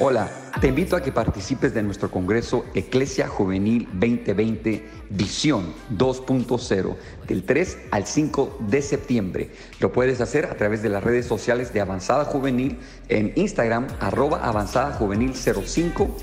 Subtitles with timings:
[0.00, 7.42] Hola, te invito a que participes de nuestro Congreso Eclesia Juvenil 2020 Visión 2.0 del
[7.42, 9.50] 3 al 5 de septiembre.
[9.80, 14.38] Lo puedes hacer a través de las redes sociales de Avanzada Juvenil en Instagram arroba
[14.46, 16.16] avanzada juvenil 05,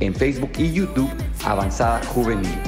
[0.00, 1.10] en Facebook y YouTube
[1.42, 2.58] Avanzada Juvenil.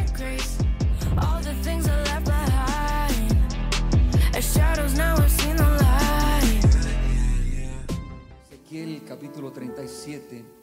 [8.51, 10.54] Ezequiel capítulo 37,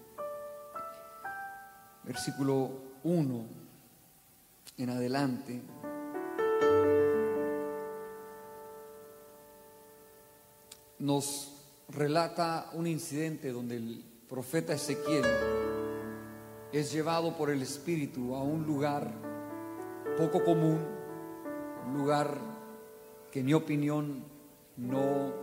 [2.12, 2.70] versículo
[3.06, 3.46] 1
[4.80, 5.62] en adelante.
[11.00, 11.54] Nos
[11.88, 15.24] relata un incidente donde el profeta Ezequiel
[16.74, 19.10] es llevado por el Espíritu a un lugar
[20.18, 20.86] poco común,
[21.88, 22.38] un lugar
[23.32, 24.22] que en mi opinión
[24.76, 25.34] no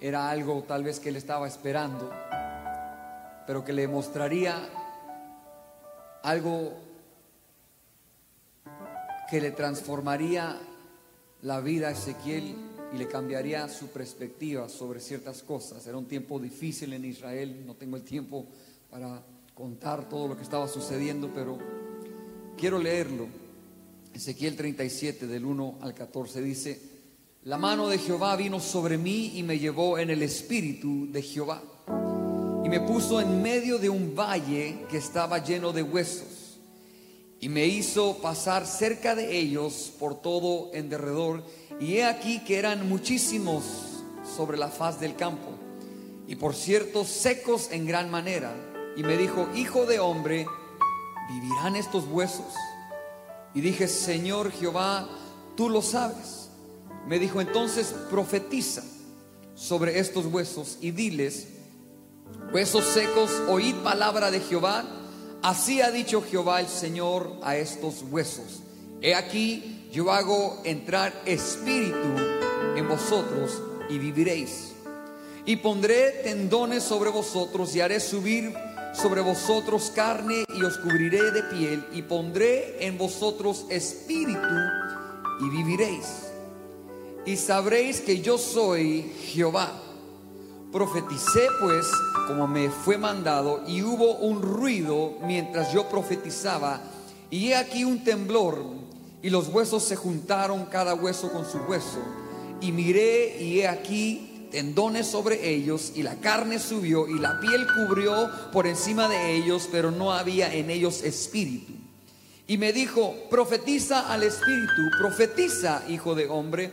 [0.00, 2.10] era algo tal vez que él estaba esperando,
[3.52, 4.66] pero que le mostraría
[6.22, 6.72] algo
[9.28, 10.58] que le transformaría
[11.42, 12.54] la vida a Ezequiel
[12.94, 15.86] y le cambiaría su perspectiva sobre ciertas cosas.
[15.86, 18.46] Era un tiempo difícil en Israel, no tengo el tiempo
[18.90, 19.22] para
[19.52, 21.58] contar todo lo que estaba sucediendo, pero
[22.56, 23.26] quiero leerlo.
[24.14, 26.80] Ezequiel 37 del 1 al 14 dice,
[27.42, 31.62] la mano de Jehová vino sobre mí y me llevó en el espíritu de Jehová.
[32.72, 36.58] Me puso en medio de un valle que estaba lleno de huesos.
[37.38, 41.44] Y me hizo pasar cerca de ellos por todo en derredor.
[41.78, 43.62] Y he aquí que eran muchísimos
[44.24, 45.50] sobre la faz del campo.
[46.26, 48.54] Y por cierto, secos en gran manera.
[48.96, 50.46] Y me dijo, hijo de hombre,
[51.28, 52.54] ¿vivirán estos huesos?
[53.52, 55.10] Y dije, Señor Jehová,
[55.58, 56.48] tú lo sabes.
[57.06, 58.82] Me dijo entonces, profetiza
[59.54, 61.48] sobre estos huesos y diles,
[62.52, 64.84] huesos secos, oíd palabra de Jehová.
[65.42, 68.62] Así ha dicho Jehová el Señor a estos huesos.
[69.00, 72.16] He aquí, yo hago entrar espíritu
[72.76, 74.72] en vosotros y viviréis.
[75.44, 78.54] Y pondré tendones sobre vosotros y haré subir
[78.94, 84.54] sobre vosotros carne y os cubriré de piel y pondré en vosotros espíritu
[85.40, 86.32] y viviréis
[87.24, 89.80] y sabréis que yo soy Jehová.
[90.72, 91.86] Profeticé pues
[92.26, 96.80] como me fue mandado y hubo un ruido mientras yo profetizaba
[97.30, 98.64] y he aquí un temblor
[99.22, 101.98] y los huesos se juntaron cada hueso con su hueso
[102.62, 107.66] y miré y he aquí tendones sobre ellos y la carne subió y la piel
[107.66, 111.72] cubrió por encima de ellos pero no había en ellos espíritu.
[112.46, 116.72] Y me dijo, profetiza al espíritu, profetiza hijo de hombre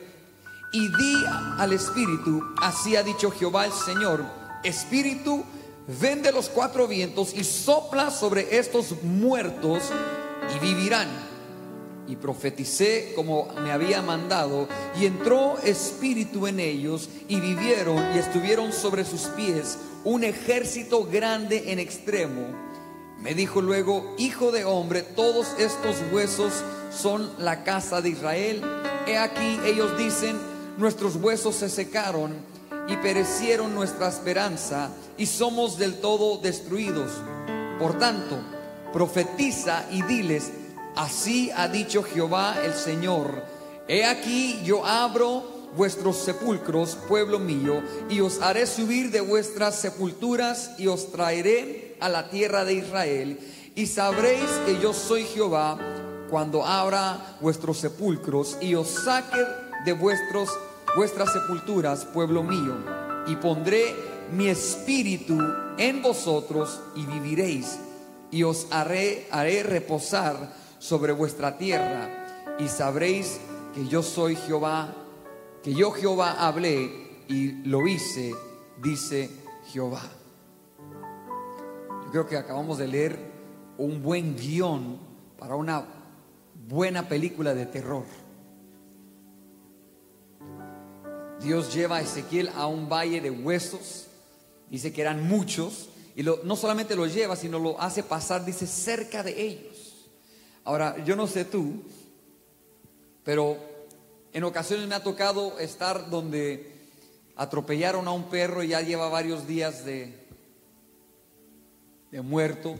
[0.71, 1.25] y di
[1.57, 4.23] al Espíritu, así ha dicho Jehová el Señor,
[4.63, 5.43] Espíritu,
[5.99, 9.83] ven de los cuatro vientos y sopla sobre estos muertos
[10.55, 11.07] y vivirán.
[12.07, 14.67] Y profeticé como me había mandado,
[14.99, 21.71] y entró espíritu en ellos, y vivieron y estuvieron sobre sus pies un ejército grande
[21.71, 22.47] en extremo.
[23.19, 26.51] Me dijo luego, Hijo de hombre, todos estos huesos
[26.91, 28.63] son la casa de Israel.
[29.05, 30.37] He aquí, ellos dicen,
[30.79, 32.33] nuestros huesos se secaron
[32.87, 37.11] y perecieron nuestra esperanza y somos del todo destruidos.
[37.77, 38.37] Por tanto,
[38.93, 40.51] profetiza y diles,
[40.95, 43.43] así ha dicho Jehová el Señor,
[43.89, 45.43] he aquí yo abro
[45.75, 52.07] vuestros sepulcros, pueblo mío, y os haré subir de vuestras sepulturas y os traeré a
[52.07, 53.39] la tierra de Israel,
[53.75, 55.77] y sabréis que yo soy Jehová
[56.29, 59.43] cuando abra vuestros sepulcros y os saque
[59.85, 60.49] de vuestros
[60.95, 62.75] vuestras sepulturas, pueblo mío,
[63.27, 63.95] y pondré
[64.31, 65.37] mi espíritu
[65.77, 67.79] en vosotros y viviréis,
[68.31, 73.39] y os haré, haré reposar sobre vuestra tierra, y sabréis
[73.73, 74.93] que yo soy Jehová,
[75.63, 78.33] que yo Jehová hablé y lo hice,
[78.81, 79.29] dice
[79.71, 80.01] Jehová.
[82.05, 83.19] Yo creo que acabamos de leer
[83.77, 84.97] un buen guion
[85.37, 85.85] para una
[86.67, 88.03] buena película de terror.
[91.41, 94.07] Dios lleva a Ezequiel a un valle de huesos,
[94.69, 99.23] dice que eran muchos, y no solamente lo lleva, sino lo hace pasar, dice, cerca
[99.23, 100.09] de ellos.
[100.65, 101.81] Ahora, yo no sé tú,
[103.23, 103.57] pero
[104.33, 106.73] en ocasiones me ha tocado estar donde
[107.35, 110.27] atropellaron a un perro y ya lleva varios días de,
[112.11, 112.75] de muerto,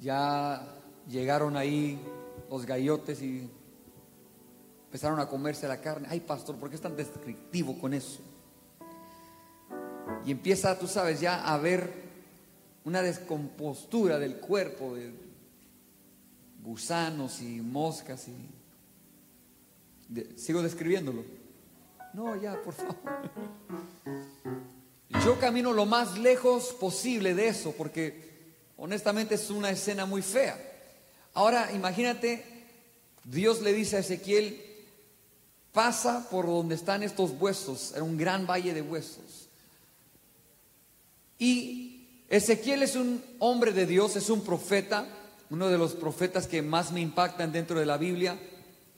[0.00, 0.74] ya
[1.06, 1.98] llegaron ahí
[2.50, 3.50] los gallotes y
[4.88, 6.08] Empezaron a comerse la carne.
[6.10, 8.20] Ay, pastor, ¿por qué es tan descriptivo con eso?
[10.24, 11.90] y empieza, tú sabes, ya a ver
[12.84, 15.12] una descompostura del cuerpo de
[16.62, 18.34] gusanos y moscas y
[20.36, 21.24] sigo describiéndolo.
[22.12, 22.96] No, ya, por favor.
[25.24, 28.28] Yo camino lo más lejos posible de eso porque
[28.76, 30.58] honestamente es una escena muy fea.
[31.34, 32.44] Ahora imagínate,
[33.24, 34.67] Dios le dice a Ezequiel,
[35.72, 39.48] pasa por donde están estos huesos, era un gran valle de huesos.
[41.38, 45.06] Y Ezequiel es un hombre de Dios, es un profeta,
[45.50, 48.38] uno de los profetas que más me impactan dentro de la Biblia,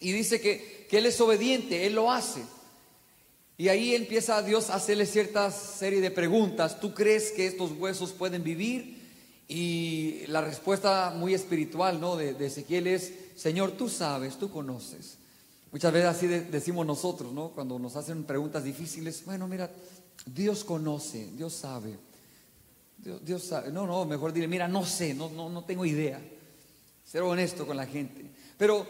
[0.01, 2.43] y dice que, que él es obediente, él lo hace.
[3.61, 6.81] Y ahí empieza Dios a hacerle cierta serie de preguntas.
[6.81, 8.99] ¿Tú crees que estos huesos pueden vivir?
[9.49, 12.17] Y la respuesta muy espiritual ¿no?
[12.17, 15.19] de, Ezequiel es, Señor, tú sabes, tú conoces.
[15.73, 17.51] Muchas veces así decimos nosotros, ¿no?
[17.51, 19.71] Cuando nos hacen preguntas difíciles, bueno, mira,
[20.27, 21.97] Dios conoce, Dios sabe.
[23.23, 23.71] Dios, sabe.
[23.73, 26.21] No, no, mejor dile, mira, no sé, no, no, no tengo idea.
[27.05, 28.31] Ser honesto con la gente.
[28.59, 28.87] Pero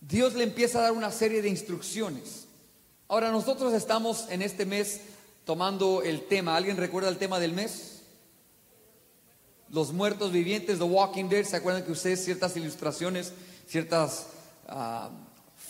[0.00, 2.46] Dios le empieza a dar una serie de instrucciones.
[3.06, 5.00] Ahora nosotros estamos en este mes
[5.44, 6.56] tomando el tema.
[6.56, 8.02] ¿Alguien recuerda el tema del mes?
[9.70, 11.44] Los muertos vivientes, The Walking Dead.
[11.44, 13.32] ¿Se acuerdan que ustedes ciertas ilustraciones,
[13.66, 14.26] ciertas
[14.66, 15.10] ah,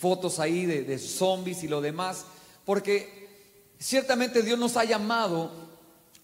[0.05, 2.27] fotos ahí de, de zombies y lo demás?
[2.67, 3.27] Porque
[3.79, 5.51] ciertamente Dios nos ha llamado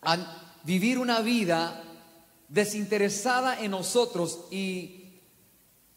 [0.03, 0.19] a
[0.65, 1.82] vivir una vida
[2.47, 5.15] desinteresada en nosotros y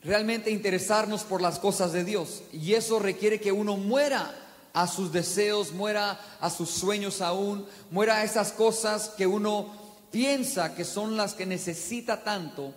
[0.02, 2.44] realmente interesarnos por las cosas de Dios.
[2.54, 4.34] Y eso requiere que uno muera
[4.72, 9.74] a sus deseos, muera a sus sueños aún, muera a esas cosas que uno
[10.10, 12.74] piensa que son las que necesita tanto,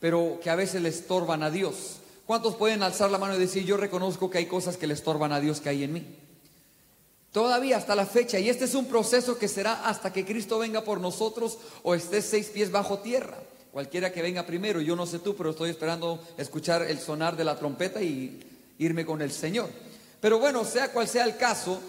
[0.00, 1.99] pero que a veces le estorban a Dios.
[2.30, 5.32] ¿Cuántos pueden alzar la mano y decir, yo reconozco que hay cosas que le estorban
[5.32, 6.06] a Dios que hay en mí?
[7.32, 10.84] Todavía hasta la fecha, y este es un proceso que será hasta que Cristo venga
[10.84, 13.36] por nosotros o esté seis pies bajo tierra.
[13.72, 17.42] Cualquiera que venga primero, yo no sé tú, pero estoy esperando escuchar el sonar de
[17.42, 18.40] la trompeta y
[18.78, 19.68] irme con el Señor.
[20.20, 21.80] Pero bueno, sea cual sea el caso,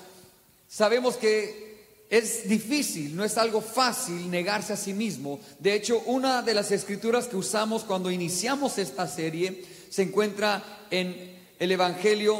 [0.67, 5.39] sabemos que es difícil, no es algo fácil negarse a sí mismo.
[5.59, 11.37] De hecho, una de las escrituras que usamos cuando iniciamos esta serie se encuentra en
[11.59, 12.39] el Evangelio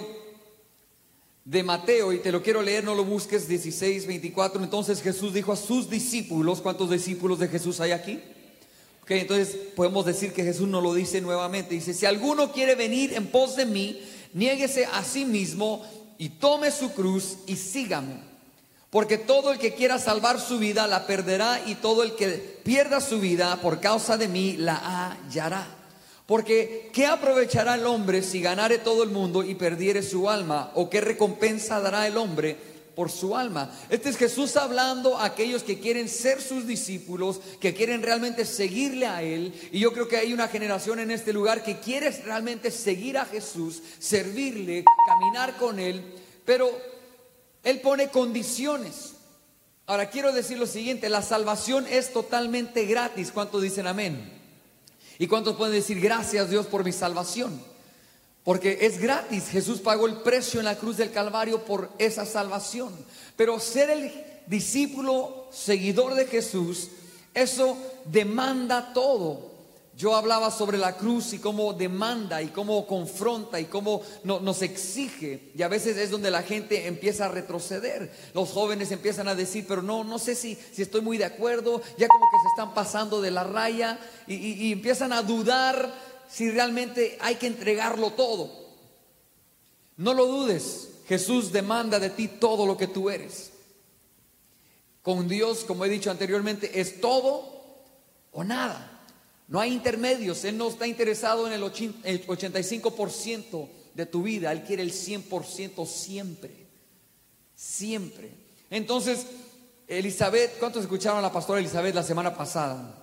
[1.43, 4.63] de Mateo, y te lo quiero leer, no lo busques, 16, 24.
[4.63, 8.21] Entonces Jesús dijo a sus discípulos, ¿cuántos discípulos de Jesús hay aquí?
[9.01, 11.75] Ok, entonces podemos decir que Jesús no lo dice nuevamente.
[11.75, 14.01] Dice, si alguno quiere venir en pos de mí,
[14.33, 15.85] niéguese a sí mismo
[16.17, 18.15] y tome su cruz y sígame.
[18.89, 23.01] Porque todo el que quiera salvar su vida la perderá y todo el que pierda
[23.01, 25.80] su vida por causa de mí la hallará.
[26.31, 30.71] Porque ¿qué aprovechará el hombre si ganare todo el mundo y perdiere su alma?
[30.75, 32.55] ¿O qué recompensa dará el hombre
[32.95, 33.69] por su alma.
[33.89, 39.07] Este es Jesús hablando a aquellos que quieren ser sus discípulos, que quieren realmente seguirle
[39.07, 39.53] a Él.
[39.73, 43.25] Y yo creo que hay una generación en este lugar que quiere realmente seguir a
[43.25, 46.71] Jesús, servirle, caminar con Él, pero
[47.61, 49.15] Él pone condiciones.
[49.85, 53.33] Ahora quiero decir lo siguiente, la salvación es totalmente gratis.
[53.33, 54.40] ¿Cuántos dicen amén?
[55.21, 57.61] ¿Y cuántos pueden decir gracias Dios por mi salvación?
[58.43, 59.49] Porque es gratis.
[59.49, 62.91] Jesús pagó el precio en la cruz del Calvario por esa salvación.
[63.35, 64.11] Pero ser el
[64.47, 66.87] discípulo, seguidor de Jesús,
[67.35, 69.50] eso demanda todo.
[69.97, 75.51] Yo hablaba sobre la cruz y cómo demanda y cómo confronta y cómo nos exige.
[75.53, 78.11] Y a veces es donde la gente empieza a retroceder.
[78.33, 81.81] Los jóvenes empiezan a decir, pero no, no sé si, si estoy muy de acuerdo.
[81.97, 85.93] Ya como que se están pasando de la raya y, y empiezan a dudar
[86.29, 88.49] si realmente hay que entregarlo todo.
[89.97, 93.51] No lo dudes, Jesús demanda de ti todo lo que tú eres.
[95.01, 97.61] Con Dios, como he dicho anteriormente, es todo
[98.31, 98.90] o nada.
[99.51, 100.43] No hay intermedios.
[100.45, 104.49] Él no está interesado en el 85% de tu vida.
[104.53, 106.67] Él quiere el 100% siempre.
[107.53, 108.31] Siempre.
[108.69, 109.27] Entonces,
[109.89, 112.95] Elizabeth, ¿cuántos escucharon a la pastora Elizabeth la semana pasada?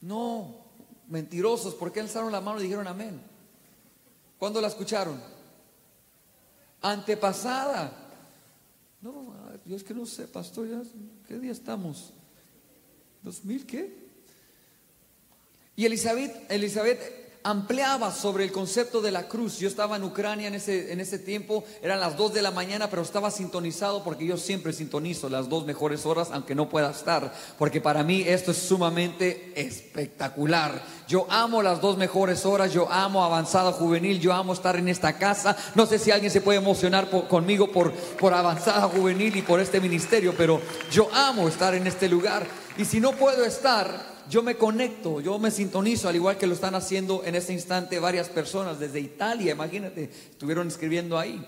[0.00, 0.64] No,
[1.08, 3.20] mentirosos, ¿por qué alzaron la mano y dijeron amén?
[4.38, 5.20] ¿Cuándo la escucharon?
[6.80, 7.92] Antepasada.
[9.02, 9.34] No,
[9.68, 10.66] es que no sé, pastor,
[11.26, 12.14] ¿qué día estamos?
[13.24, 14.08] ¿2000 qué?
[15.76, 19.58] Y Elizabeth, Elizabeth ampliaba sobre el concepto de la cruz.
[19.58, 22.90] Yo estaba en Ucrania en ese, en ese tiempo, eran las 2 de la mañana,
[22.90, 27.32] pero estaba sintonizado porque yo siempre sintonizo las dos mejores horas, aunque no pueda estar,
[27.56, 30.82] porque para mí esto es sumamente espectacular.
[31.06, 35.16] Yo amo las dos mejores horas, yo amo avanzada juvenil, yo amo estar en esta
[35.16, 35.56] casa.
[35.74, 39.80] No sé si alguien se puede emocionar conmigo por, por avanzada juvenil y por este
[39.80, 40.60] ministerio, pero
[40.90, 42.46] yo amo estar en este lugar.
[42.78, 46.54] Y si no puedo estar, yo me conecto, yo me sintonizo, al igual que lo
[46.54, 51.44] están haciendo en este instante varias personas desde Italia, imagínate, estuvieron escribiendo ahí.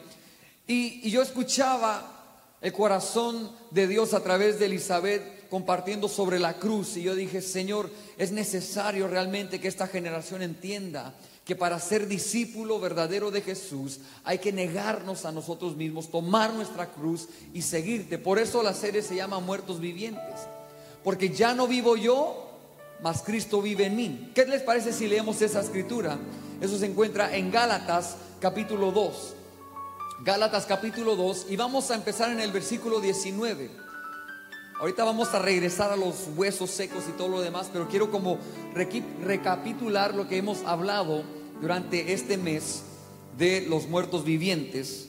[0.67, 6.97] Y, yo escuchaba el corazón de Dios a través de Elizabeth compartiendo sobre la cruz
[6.97, 12.81] y yo dije, Señor, es necesario realmente que esta generación entienda que para ser discípulo
[12.81, 18.19] verdadero de Jesús hay que negarnos a nosotros mismos, tomar nuestra cruz y seguirte.
[18.19, 20.41] Por eso la serie se llama Muertos Vivientes.
[21.03, 22.51] Porque ya no vivo yo,
[23.03, 24.31] mas Cristo vive en mí.
[24.35, 26.19] ¿Qué les parece si leemos esa escritura?
[26.61, 29.35] Eso se encuentra en Gálatas capítulo 2.
[30.23, 33.71] Gálatas capítulo 2 y vamos a empezar en el versículo 19.
[34.79, 38.39] Ahorita vamos a regresar a los huesos secos y todo lo demás, pero quiero como
[39.23, 41.23] recapitular lo que hemos hablado
[41.61, 42.83] durante este mes
[43.39, 45.09] de los muertos vivientes.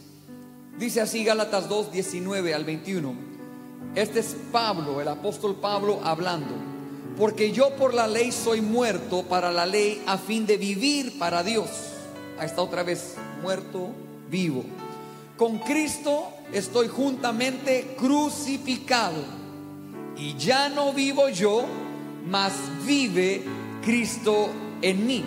[0.78, 3.31] Dice así Gálatas 2, 19 al 21.
[3.96, 6.72] Este es Pablo, el apóstol Pablo hablando
[7.18, 11.44] porque yo por la ley soy muerto para la ley a fin de vivir para
[11.44, 11.70] Dios.
[12.40, 13.92] Ahí está otra vez, muerto,
[14.30, 14.64] vivo.
[15.38, 19.24] Con Cristo estoy juntamente crucificado.
[20.18, 21.66] Y ya no vivo yo,
[22.28, 22.54] mas
[22.86, 23.44] vive
[23.84, 24.50] Cristo
[24.82, 25.24] en mí.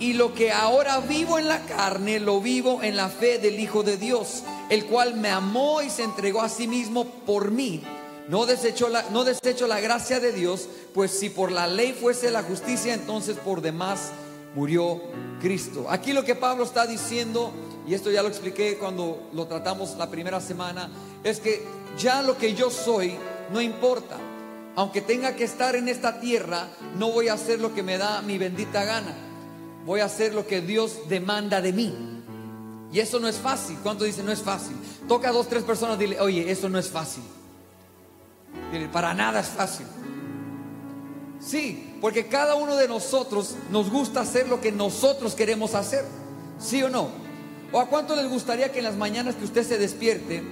[0.00, 3.82] Y lo que ahora vivo en la carne, lo vivo en la fe del Hijo
[3.82, 7.82] de Dios, el cual me amó y se entregó a sí mismo por mí
[8.28, 12.30] no desecho la, no desecho la gracia de Dios, pues si por la ley fuese
[12.30, 14.12] la justicia, entonces por demás
[14.54, 15.00] murió
[15.40, 15.86] Cristo.
[15.90, 17.52] Aquí lo que Pablo está diciendo,
[17.86, 20.88] y esto ya lo expliqué cuando lo tratamos la primera semana,
[21.24, 21.62] es que
[21.98, 23.16] ya lo que yo soy
[23.52, 24.16] no importa.
[24.76, 28.22] Aunque tenga que estar en esta tierra, no voy a hacer lo que me da
[28.22, 29.14] mi bendita gana.
[29.84, 32.21] Voy a hacer lo que Dios demanda de mí.
[32.92, 33.78] Y eso no es fácil.
[33.82, 34.76] ¿Cuánto dice no es fácil?
[35.08, 37.22] Toca a dos, tres personas, dile, oye, eso no es fácil
[38.92, 39.86] para nada es fácil.
[41.40, 46.04] Sí, porque cada uno de nosotros nos gusta hacer lo que nosotros queremos hacer.
[46.58, 47.08] ¿Sí o no?
[47.72, 50.42] ¿O a cuánto les gustaría que en las mañanas que usted se despierte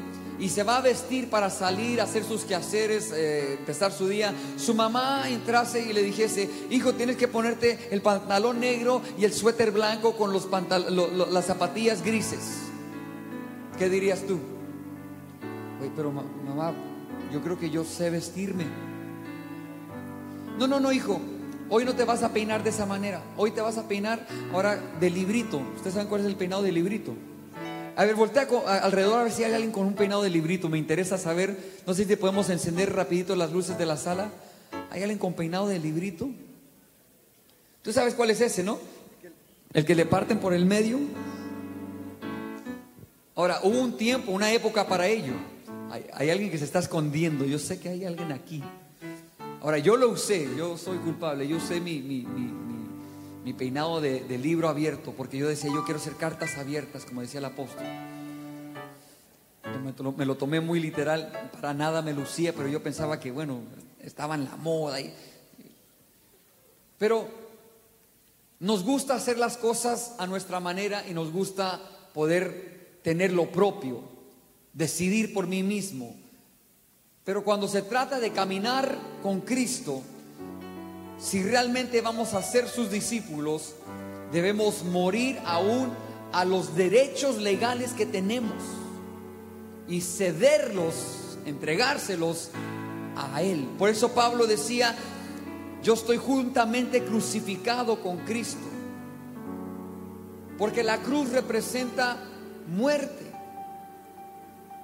[0.41, 4.33] y se va a vestir para salir a hacer sus quehaceres, eh, empezar su día,
[4.57, 9.35] su mamá entrase y le dijese, hijo, tienes que ponerte el pantalón negro y el
[9.35, 10.49] suéter blanco con los
[11.31, 12.63] las zapatillas grises?
[13.79, 14.39] ¿Qué dirías tú?
[15.81, 16.73] Oye, pero mamá,
[17.31, 18.65] yo creo que yo sé vestirme.
[20.59, 21.21] No, no, no, hijo.
[21.69, 23.23] Hoy no te vas a peinar de esa manera.
[23.37, 25.63] Hoy te vas a peinar ahora de librito.
[25.77, 27.15] ¿Ustedes saben cuál es el peinado de librito?
[28.01, 28.49] A ver, voltea
[28.83, 30.71] alrededor a ver si hay alguien con un peinado de librito.
[30.71, 31.55] Me interesa saber.
[31.87, 34.31] No sé si podemos encender rapidito las luces de la sala.
[34.89, 36.31] ¿Hay alguien con peinado de librito?
[37.83, 38.79] Tú sabes cuál es ese, ¿no?
[39.75, 40.99] El que le parten por el medio.
[43.35, 45.35] Ahora, hubo un tiempo, una época para ello.
[46.15, 47.45] Hay, alguien que se está escondiendo.
[47.45, 48.63] Yo sé que hay alguien aquí.
[49.61, 51.47] Ahora, yo lo usé, yo soy culpable.
[51.47, 52.27] Yo usé mi, mi,
[53.57, 57.47] peinado de, libro abierto porque yo decía, yo quiero hacer cartas abiertas, como decía el
[57.47, 57.85] apóstol.
[59.83, 63.61] Me, me, lo tomé muy literal, para nada me lucía, pero yo pensaba que, bueno,
[64.03, 65.01] estaba en la moda.
[65.01, 65.15] Y,
[66.99, 67.29] pero
[68.59, 71.81] nos gusta hacer las cosas a nuestra manera y nos gusta
[72.13, 74.03] poder tener lo propio
[74.73, 76.15] decidir por mí mismo.
[77.25, 80.03] Pero cuando se trata de caminar con Cristo,
[81.21, 83.75] si realmente vamos a ser sus discípulos,
[84.33, 85.91] debemos morir aún
[86.33, 88.55] a los derechos legales que tenemos
[89.87, 92.51] y cederlos, entregárselos
[93.17, 93.69] a Él.
[93.79, 94.95] Por eso Pablo decía,
[95.83, 98.67] yo estoy juntamente crucificado con Cristo,
[100.59, 102.17] porque la cruz representa
[102.67, 103.31] muerte.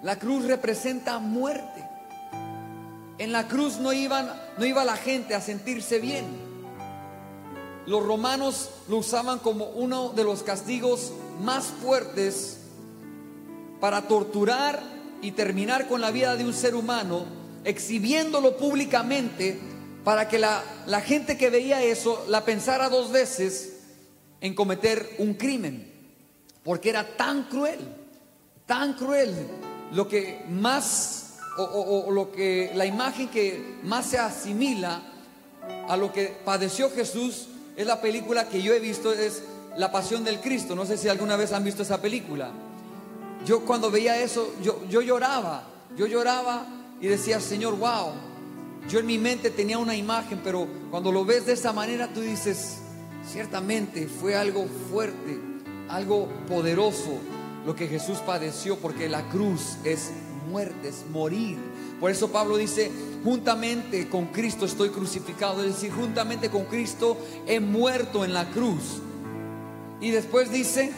[0.02, 1.85] La cruz representa muerte.
[3.19, 6.25] En la cruz no, iban, no iba la gente a sentirse bien.
[7.87, 12.59] Los romanos lo usaban como uno de los castigos más fuertes
[13.81, 14.83] para torturar
[15.23, 17.25] y terminar con la vida de un ser humano,
[17.65, 19.59] exhibiéndolo públicamente
[20.05, 23.77] para que la, la gente que veía eso la pensara dos veces
[24.41, 25.93] en cometer un crimen,
[26.63, 27.81] porque era tan cruel,
[28.67, 29.35] tan cruel
[29.93, 31.25] lo que más,
[31.59, 35.03] o, lo que, la imagen que más se asimila
[35.89, 39.43] a lo que padeció Jesús es la película que yo he visto, es
[39.77, 40.75] La Pasión del Cristo.
[40.75, 42.51] No sé si alguna vez han visto esa película.
[43.45, 45.65] Yo cuando veía eso, yo, yo lloraba,
[45.97, 46.67] yo lloraba
[47.01, 48.13] y decía, Señor, wow.
[48.89, 52.21] Yo en mi mente tenía una imagen, pero cuando lo ves de esa manera, tú
[52.21, 52.79] dices,
[53.31, 55.41] ciertamente fue algo fuerte,
[55.89, 57.19] algo poderoso
[57.67, 60.13] lo que Jesús padeció, porque la cruz es
[60.49, 61.59] muerte, es morir.
[62.00, 62.91] Por eso Pablo dice,
[63.25, 69.00] juntamente con Cristo estoy crucificado, es decir, juntamente con Cristo he muerto en la cruz.
[70.00, 70.93] Y después dice,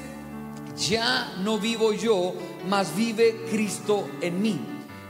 [0.76, 2.34] ya no vivo yo,
[2.68, 4.60] mas vive Cristo en mí.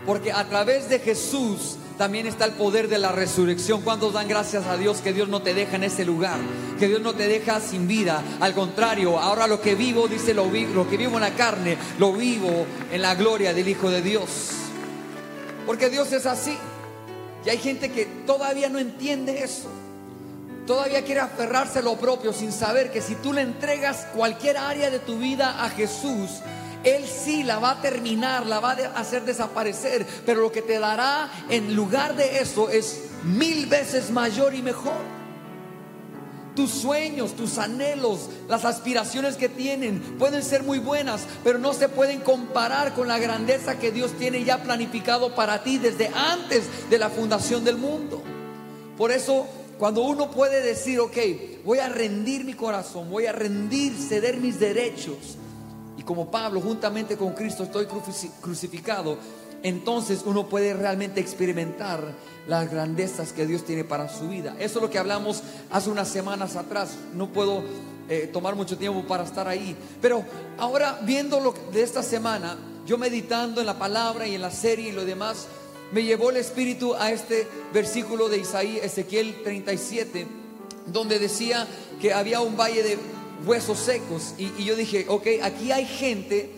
[0.06, 3.82] Porque a través de Jesús también está el poder de la resurrección.
[3.82, 6.38] ¿Cuántos dan gracias a Dios que Dios no te deja en ese lugar?
[6.78, 8.22] Que Dios no te deja sin vida.
[8.40, 12.12] Al contrario, ahora lo que vivo, dice lo, lo que vivo en la carne, lo
[12.12, 14.52] vivo en la gloria del Hijo de Dios.
[15.66, 16.56] Porque Dios es así.
[17.44, 19.68] Y hay gente que todavía no entiende eso.
[20.66, 24.90] Todavía quiere aferrarse a lo propio sin saber que si tú le entregas cualquier área
[24.90, 26.42] de tu vida a Jesús,
[26.84, 30.78] él sí la va a terminar, la va a hacer desaparecer, pero lo que te
[30.78, 35.18] dará en lugar de eso es mil veces mayor y mejor.
[36.54, 41.88] Tus sueños, tus anhelos, las aspiraciones que tienen pueden ser muy buenas, pero no se
[41.88, 46.98] pueden comparar con la grandeza que Dios tiene ya planificado para ti desde antes de
[46.98, 48.22] la fundación del mundo.
[48.96, 49.46] Por eso,
[49.78, 51.16] cuando uno puede decir, ok,
[51.64, 55.38] voy a rendir mi corazón, voy a rendir, ceder mis derechos,
[56.08, 57.86] como Pablo, juntamente con Cristo, estoy
[58.40, 59.18] crucificado,
[59.62, 62.14] entonces uno puede realmente experimentar
[62.46, 64.56] las grandezas que Dios tiene para su vida.
[64.58, 66.96] Eso es lo que hablamos hace unas semanas atrás.
[67.14, 67.62] No puedo
[68.08, 69.76] eh, tomar mucho tiempo para estar ahí.
[70.00, 70.24] Pero
[70.56, 74.88] ahora viendo lo de esta semana, yo meditando en la palabra y en la serie
[74.88, 75.46] y lo demás,
[75.92, 80.26] me llevó el Espíritu a este versículo de Isaías, Ezequiel 37,
[80.86, 81.66] donde decía
[82.00, 84.34] que había un valle de huesos secos.
[84.38, 86.50] Y, yo dije, ok, aquí hay gente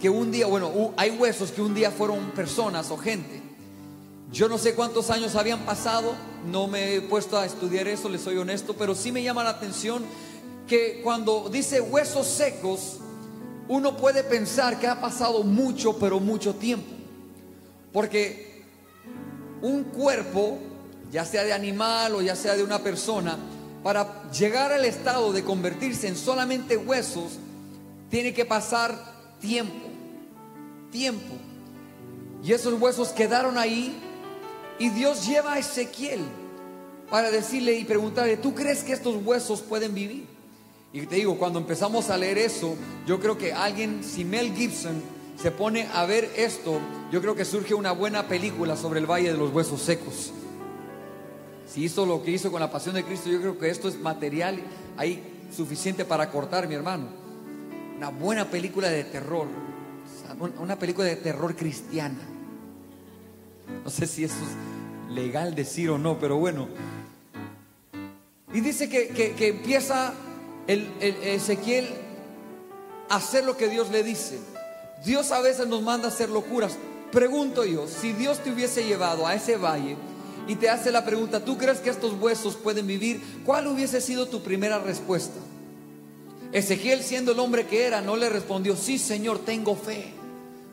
[0.00, 3.42] que un día, bueno, hay huesos que un día fueron personas o gente.
[4.32, 6.14] Yo no sé cuántos años habían pasado,
[6.50, 9.50] no me he puesto a estudiar eso, les soy honesto, pero sí me llama la
[9.50, 10.04] atención
[10.66, 12.98] que cuando dice huesos secos,
[13.68, 16.90] uno puede pensar que ha pasado mucho, pero mucho tiempo.
[17.92, 18.64] Porque
[19.62, 20.58] un cuerpo,
[21.12, 23.38] ya sea de animal o ya sea de una persona,
[23.84, 27.32] para llegar al estado de convertirse en solamente huesos,
[28.08, 28.98] tiene que pasar
[29.40, 29.88] tiempo,
[30.90, 31.34] tiempo.
[32.42, 33.94] Y esos huesos quedaron ahí
[34.78, 36.20] y Dios lleva a Ezequiel
[37.10, 40.26] para decirle y preguntarle, ¿tú crees que estos huesos pueden vivir?
[40.94, 45.02] Y te digo, cuando empezamos a leer eso, yo creo que alguien, si Mel Gibson
[45.40, 46.80] se pone a ver esto,
[47.12, 50.32] yo creo que surge una buena película sobre el Valle de los Huesos Secos.
[51.74, 53.98] Si hizo lo que hizo con la pasión de Cristo, yo creo que esto es
[53.98, 54.60] material
[54.96, 55.20] ahí
[55.52, 57.08] suficiente para cortar, mi hermano.
[57.96, 59.48] Una buena película de terror,
[60.60, 62.20] una película de terror cristiana.
[63.82, 66.68] No sé si eso es legal decir o no, pero bueno.
[68.52, 70.14] Y dice que, empieza
[70.68, 71.88] el, el Ezequiel
[73.08, 74.38] a hacer lo que Dios le dice.
[75.04, 76.78] Dios a veces nos manda a hacer locuras.
[77.10, 79.96] Pregunto yo, si Dios te hubiese llevado a ese valle,
[80.46, 83.20] y te hace la pregunta, ¿tú crees que estos huesos pueden vivir?
[83.44, 85.40] ¿Cuál hubiese sido tu primera respuesta?
[86.52, 90.12] Ezequiel, siendo el hombre que era, no le respondió, sí Señor, tengo fe.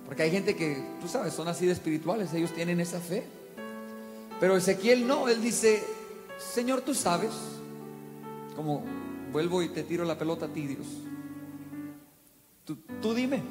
[0.06, 3.24] Porque hay gente que, tú sabes, son así de espirituales, ellos tienen esa fe.
[4.40, 5.84] Pero Ezequiel no, él dice,
[6.54, 7.32] Señor, tú sabes,
[8.56, 8.84] como
[9.32, 10.86] vuelvo y te tiro la pelota a ti, Dios.
[12.66, 13.42] Tú, tú dime,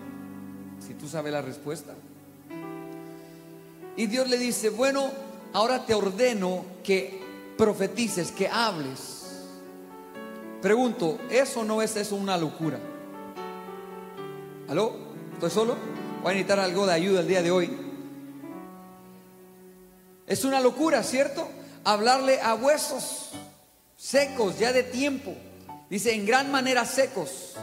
[0.86, 1.94] si tú sabes la respuesta.
[3.96, 5.10] Y Dios le dice, bueno,
[5.52, 7.20] ahora te ordeno que
[7.56, 9.20] profetices, que hables.
[10.62, 12.78] Pregunto, ¿eso no es eso una locura?
[14.68, 14.94] ¿Aló?
[15.34, 15.76] ¿Estoy solo?
[16.22, 17.70] Voy a necesitar algo de ayuda el día de hoy.
[20.26, 21.48] Es una locura, ¿cierto?
[21.82, 23.30] Hablarle a huesos
[23.96, 25.34] secos, ya de tiempo.
[25.88, 27.54] Dice, en gran manera secos.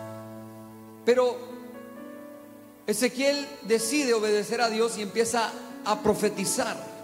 [1.06, 1.38] Pero
[2.86, 5.52] Ezequiel decide obedecer a Dios y empieza
[5.86, 6.96] a profetizar.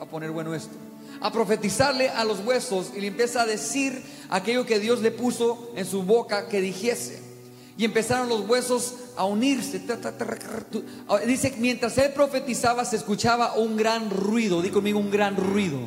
[0.00, 0.74] A poner bueno esto.
[1.20, 5.72] A profetizarle a los huesos y le empieza a decir aquello que Dios le puso
[5.74, 7.22] en su boca que dijese.
[7.76, 9.80] Y empezaron los huesos a unirse.
[11.26, 14.62] Dice, mientras él profetizaba se escuchaba un gran ruido.
[14.62, 15.78] Di conmigo un gran ruido.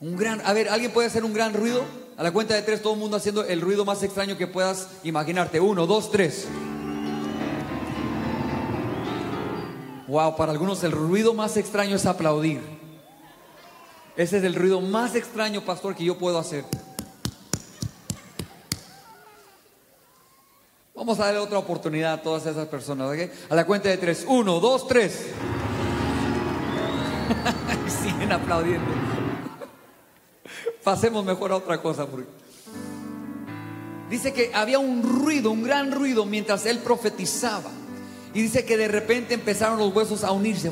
[0.00, 1.82] Un gran, a ver, ¿alguien puede hacer un gran ruido?
[2.16, 4.88] A la cuenta de tres, todo el mundo haciendo el ruido más extraño que puedas
[5.04, 5.60] imaginarte.
[5.60, 6.46] Uno, dos, tres.
[10.10, 12.60] Wow, para algunos el ruido más extraño es aplaudir.
[14.16, 16.64] Ese es el ruido más extraño, pastor, que yo puedo hacer.
[20.96, 23.16] Vamos a darle otra oportunidad a todas esas personas.
[23.48, 24.24] A la cuenta de tres.
[24.26, 25.26] Uno, dos, tres.
[28.02, 28.90] Siguen aplaudiendo.
[30.82, 32.06] Pasemos mejor a otra cosa.
[32.06, 32.26] Porque...
[34.10, 37.70] Dice que había un ruido, un gran ruido mientras él profetizaba.
[38.34, 40.70] Y dice que de repente empezaron los huesos a unirse.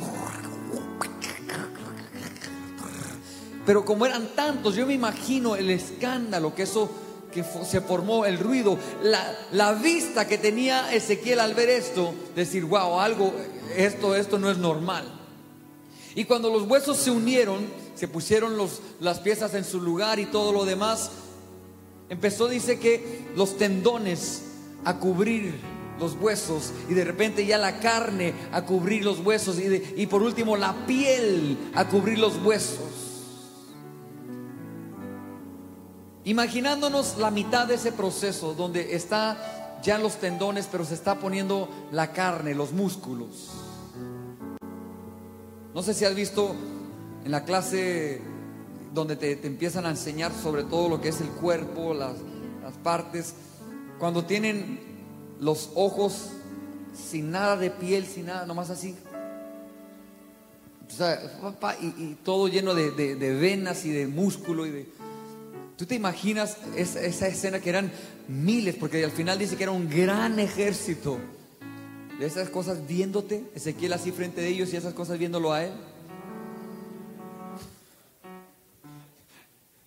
[3.66, 6.90] Pero como eran tantos, yo me imagino el escándalo que eso
[7.33, 12.64] que se formó el ruido, la, la, vista que tenía Ezequiel al ver esto, decir,
[12.64, 13.35] wow, algo,
[13.77, 15.05] esto, esto no es normal.
[16.14, 20.27] Y cuando los huesos se unieron, se pusieron los, las piezas en su lugar y
[20.27, 21.11] todo lo demás,
[22.09, 24.44] empezó, dice que los tendones
[24.85, 25.61] a cubrir
[25.98, 30.22] los huesos y de repente ya la carne a cubrir los huesos y, y por
[30.22, 32.78] último la piel a cubrir los huesos.
[36.24, 41.68] Imaginándonos la mitad de ese proceso donde está ya los tendones, pero se está poniendo
[41.92, 43.50] la carne, los músculos.
[45.74, 46.54] No sé si has visto
[47.24, 48.20] en la clase
[48.92, 52.16] donde te, empiezan a enseñar sobre todo lo que es el cuerpo, las,
[52.62, 53.34] las partes,
[53.98, 54.88] cuando tienen
[55.40, 56.31] los ojos
[56.94, 58.96] sin nada de piel, sin nada, nomás así.
[61.81, 62.90] y, todo lleno de,
[63.40, 64.98] venas y de músculo y de
[65.79, 67.92] ¿Tú te imaginas esa, escena que eran
[68.27, 68.74] miles?
[68.74, 71.18] Porque al final dice que era un gran ejército
[72.18, 75.72] de esas cosas viéndote, Ezequiel así frente de ellos y esas cosas viéndolo a él.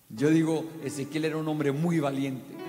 [0.08, 2.61] Yo digo, Ezequiel era un hombre muy valiente.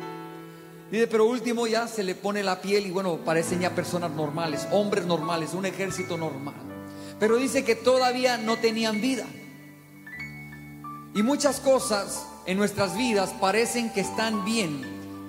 [0.93, 4.69] Dice, pero último ya se le pone la piel y bueno, parecen ya personas normales,
[4.73, 6.55] hombres normales, un ejército normal.
[7.19, 9.25] Pero dice que todavía no tenían vida.
[11.15, 14.83] Y muchas cosas en nuestras vidas parecen que están bien.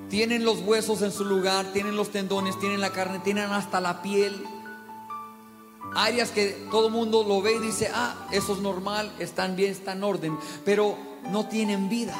[0.09, 4.01] Tienen los huesos en su lugar, tienen los tendones, tienen la carne, tienen hasta la
[4.01, 4.43] piel.
[5.95, 9.71] Áreas que todo el mundo lo ve y dice, ah, eso es normal, están bien,
[9.71, 10.97] están en orden, pero
[11.31, 12.17] no tienen vida.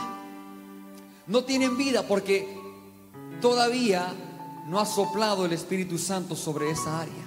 [1.28, 2.63] No tienen vida porque
[3.44, 4.08] todavía
[4.70, 7.26] no ha soplado el Espíritu Santo sobre esa área.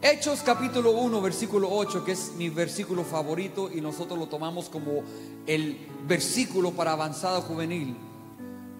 [0.00, 5.02] Hechos capítulo 1, versículo 8, que es mi versículo favorito y nosotros lo tomamos como
[5.48, 7.96] el versículo para avanzada juvenil.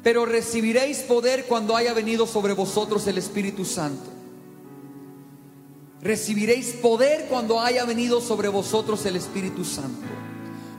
[0.05, 4.09] Pero recibiréis poder cuando haya venido sobre vosotros el Espíritu Santo.
[6.01, 10.07] Recibiréis poder cuando haya venido sobre vosotros el Espíritu Santo.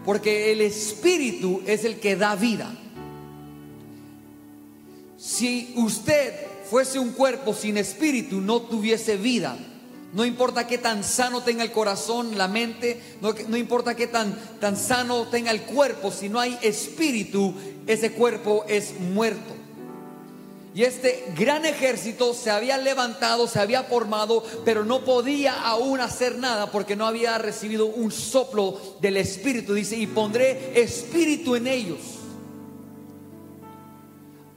[0.06, 2.74] Porque el Espíritu es el que da vida.
[5.20, 6.34] Si usted
[6.70, 9.58] fuese un cuerpo sin espíritu, no tuviese vida.
[10.14, 14.78] No importa qué tan sano tenga el corazón, la mente, no, importa qué tan, tan
[14.78, 17.54] sano tenga el cuerpo, si no hay espíritu,
[17.86, 19.54] ese cuerpo es muerto.
[20.74, 26.38] Y este gran ejército se había levantado, se había formado, pero no podía aún hacer
[26.38, 29.74] nada porque no había recibido un soplo del Espíritu.
[29.74, 32.19] Dice, y pondré espíritu en ellos.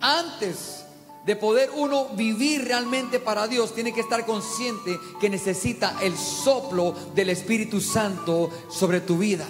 [0.02, 0.84] Antes
[1.24, 6.92] de poder uno vivir realmente para Dios, tiene que estar consciente que necesita el soplo
[7.14, 9.46] del Espíritu Santo sobre tu vida.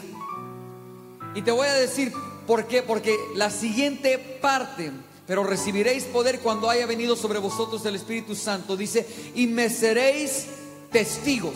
[1.34, 2.12] Y te voy a decir
[2.46, 4.92] por qué, porque la siguiente parte,
[5.26, 10.48] pero recibiréis poder cuando haya venido sobre vosotros el Espíritu Santo, dice, y me seréis
[10.90, 11.54] testigos.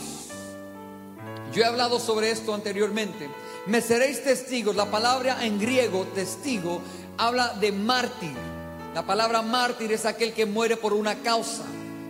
[1.53, 3.29] Yo he hablado sobre esto anteriormente.
[3.67, 4.75] Me seréis testigos.
[4.75, 6.81] La palabra en griego, testigo,
[7.17, 8.56] habla de mártir
[8.93, 11.63] la palabra mártir es aquel que muere por una causa,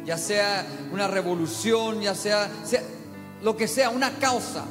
[0.05, 2.49] ya sea una revolución, ya sea,
[3.41, 4.65] lo que sea, una causa,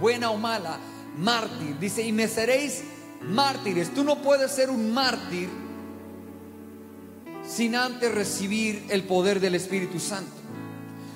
[0.00, 0.78] buena o mala,
[1.16, 1.78] mártir.
[1.78, 2.82] Dice, y me seréis
[3.22, 3.94] mártires.
[3.94, 5.48] Tú no puedes ser un mártir
[7.46, 10.41] sin antes recibir el poder del Espíritu Santo.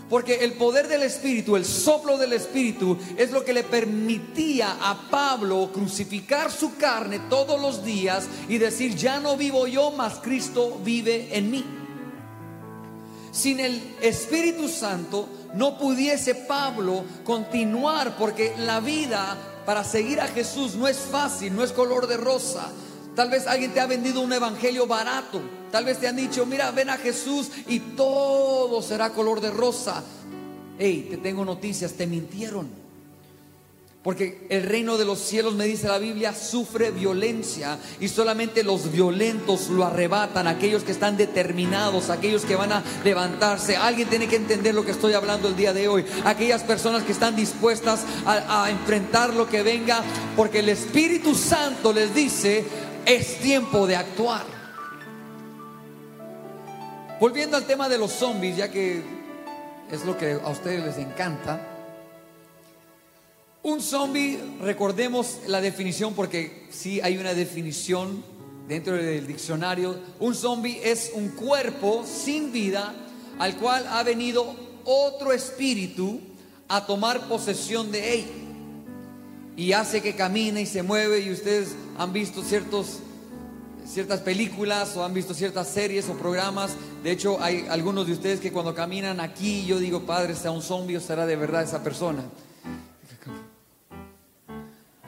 [0.08, 5.10] Porque el poder del Espíritu, el soplo del Espíritu, es lo que le permitía a
[5.10, 10.80] Pablo crucificar su carne todos los días y decir, ya no vivo yo, mas Cristo
[10.84, 11.64] vive en mí.
[13.32, 20.76] Sin el Espíritu Santo no pudiese Pablo continuar porque la vida para seguir a Jesús
[20.76, 22.70] no es fácil, no es color de rosa.
[23.16, 25.40] Tal vez alguien te ha vendido un evangelio barato.
[25.72, 30.04] Tal vez te han dicho, mira, ven a Jesús y todo será color de rosa.
[30.78, 32.86] Hey, te tengo noticias, te mintieron.
[34.02, 38.92] Porque el reino de los cielos, me dice la Biblia, sufre violencia y solamente los
[38.92, 43.76] violentos lo arrebatan, aquellos que están determinados, aquellos que van a levantarse.
[43.76, 46.04] Alguien tiene que entender lo que estoy hablando el día de hoy.
[46.24, 50.04] Aquellas personas que están dispuestas a, a enfrentar lo que venga,
[50.36, 52.64] porque el Espíritu Santo les dice,
[53.06, 54.44] es tiempo de actuar.
[57.20, 59.00] Volviendo al tema de los zombies, ya que
[59.90, 61.60] es lo que a ustedes les encanta.
[63.62, 68.24] Un zombie, recordemos la definición porque sí hay una definición
[68.68, 69.98] dentro del diccionario.
[70.18, 72.92] Un zombie es un cuerpo sin vida
[73.38, 76.20] al cual ha venido otro espíritu
[76.68, 78.45] a tomar posesión de él
[79.56, 85.14] y hace que camine y se mueve y ustedes han visto ciertas películas o han
[85.14, 86.76] visto ciertas series o programas.
[87.02, 90.60] De hecho, hay algunos de ustedes que cuando caminan aquí, yo digo, Padre, sea un
[90.60, 92.22] zombie o será de verdad esa persona.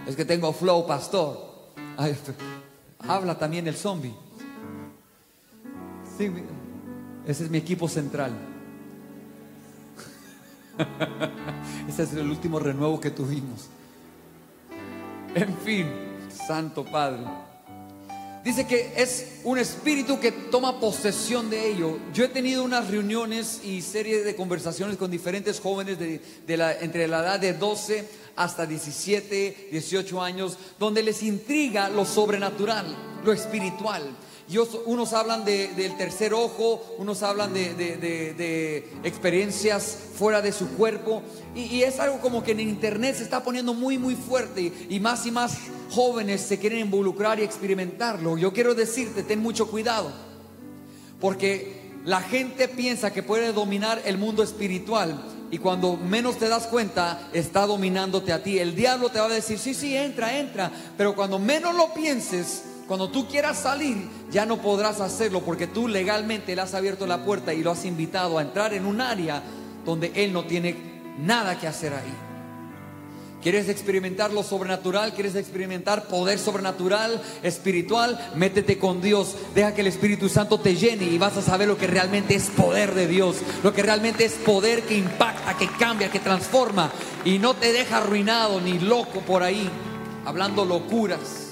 [0.06, 1.46] Es que tengo flow, pastor.
[3.00, 4.14] habla también el zombie.
[6.16, 6.32] Sí,
[7.26, 8.32] ese es mi equipo central.
[11.88, 13.68] Ese es el último renuevo que tuvimos.
[15.34, 15.86] En fin,
[16.46, 17.22] Santo Padre.
[18.44, 21.98] Dice que es un espíritu que toma posesión de ello.
[22.14, 27.08] Yo he tenido unas reuniones y series de conversaciones con diferentes jóvenes de, la, entre
[27.08, 32.86] la edad de 12 hasta 17, 18 años, donde les intriga lo sobrenatural,
[33.24, 34.16] lo espiritual
[34.87, 41.22] unos hablan del tercer ojo, unos hablan de, experiencias fuera de su cuerpo.
[41.54, 44.72] Y, es algo como que en internet se está poniendo muy, muy fuerte.
[44.88, 45.58] Y más y más
[45.90, 48.38] jóvenes se quieren involucrar y experimentarlo.
[48.38, 50.11] Yo quiero decirte, ten mucho cuidado.
[51.20, 55.22] Porque la gente piensa que puede dominar el mundo espiritual.
[55.50, 58.58] Y cuando menos te das cuenta, está dominándote a ti.
[58.58, 60.70] El diablo te va a decir, sí, sí, entra, entra.
[60.96, 65.88] Pero cuando menos lo pienses, cuando tú quieras salir, ya no podrás hacerlo porque tú
[65.88, 69.42] legalmente le has abierto la puerta y lo has invitado a entrar en un área
[69.85, 70.74] donde él no tiene
[71.18, 72.14] nada que hacer ahí.
[73.42, 75.12] ¿Quieres experimentar lo sobrenatural?
[75.12, 78.18] ¿Quieres experimentar poder sobrenatural, espiritual?
[78.35, 79.37] Métete con Dios.
[79.55, 82.48] Deja que el Espíritu Santo te llene y vas a saber lo que realmente es
[82.48, 83.37] poder de Dios.
[83.62, 86.90] Lo que realmente es poder que impacta, que cambia, que transforma.
[87.24, 89.70] Y no te deja arruinado ni loco por ahí,
[90.24, 91.47] hablando locuras.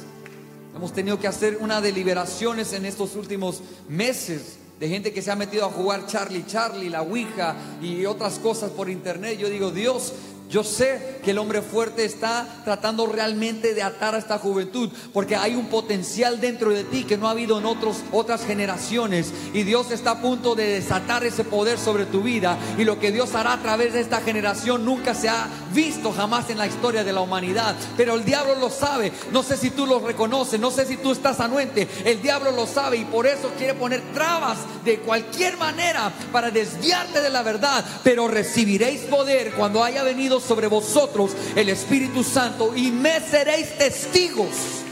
[0.77, 5.35] Hemos tenido que hacer unas deliberaciones en estos últimos meses de gente que se ha
[5.35, 9.39] metido a jugar Charlie Charlie, la Ouija y otras cosas por internet.
[9.39, 10.13] Yo digo, Dios,
[10.49, 15.35] yo sé que el hombre fuerte está tratando realmente de atar a esta juventud, porque
[15.35, 19.33] hay un potencial dentro de ti que no ha habido en otros, otras generaciones.
[19.53, 22.57] Y Dios está a punto de desatar ese poder sobre tu vida.
[22.79, 26.49] Y lo que Dios hará a través de esta generación nunca se ha visto jamás
[26.49, 27.75] en la historia de la humanidad.
[27.97, 29.13] Pero el diablo lo sabe.
[29.33, 31.89] No sé si tú lo reconoces, no sé si tú estás anuente.
[32.05, 37.21] El diablo lo sabe y por eso quiere poner trabas de cualquier manera para desviarte
[37.21, 37.85] de la verdad.
[38.05, 44.83] Pero recibiréis poder cuando haya venido sobre vosotros el Espíritu Santo y me seréis testigos.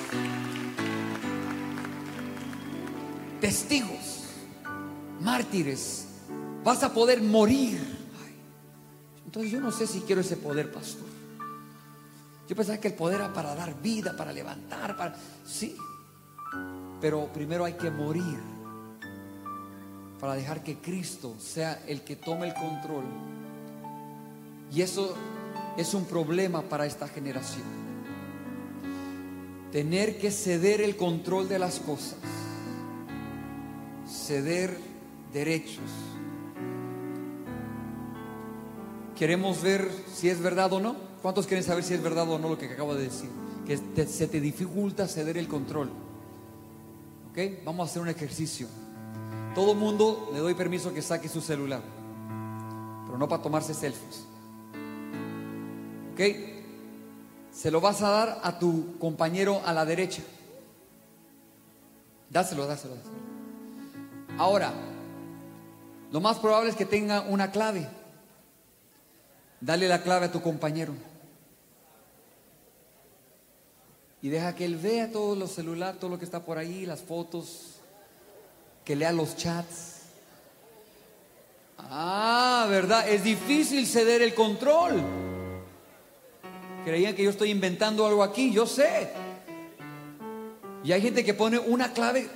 [3.40, 4.24] Testigos,
[5.20, 6.06] mártires,
[6.62, 7.80] vas a poder morir.
[9.26, 11.06] Entonces yo no sé si quiero ese poder, pastor.
[12.48, 15.16] Yo pensaba que el poder era para dar vida, para levantar, para...
[15.46, 15.76] Sí,
[17.00, 18.54] pero primero hay que morir
[20.24, 23.04] para dejar que Cristo sea el que tome el control.
[24.72, 25.14] Y eso
[25.76, 27.64] es un problema para esta generación.
[29.72, 32.18] Tener que ceder el control de las cosas,
[34.08, 34.78] ceder
[35.32, 35.90] derechos.
[39.16, 40.96] Queremos ver si es verdad o no.
[41.22, 43.30] ¿Cuántos quieren saber si es verdad o no lo que acabo de decir?
[43.66, 45.90] Que se te dificulta ceder el control.
[47.30, 47.64] ¿Ok?
[47.64, 48.68] Vamos a hacer un ejercicio.
[49.54, 51.82] Todo mundo le doy permiso que saque su celular,
[53.06, 54.26] pero no para tomarse selfies.
[56.14, 56.20] ¿Ok?
[57.52, 60.22] Se lo vas a dar a tu compañero a la derecha.
[62.30, 63.14] Dáselo, dáselo, dáselo.
[64.38, 64.72] Ahora,
[66.12, 67.88] lo más probable es que tenga una clave.
[69.60, 70.94] Dale la clave a tu compañero.
[74.22, 77.02] Y deja que él vea todos los celulares, todo lo que está por ahí, las
[77.02, 77.80] fotos,
[78.84, 80.02] que lea los chats.
[81.78, 83.08] Ah, ¿verdad?
[83.08, 85.33] Es difícil ceder el control.
[86.84, 89.08] Creían que yo estoy inventando algo aquí, yo sé.
[90.84, 92.28] Y hay gente que pone una clave.